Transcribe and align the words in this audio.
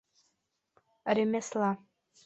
Ремесла. 1.19 1.71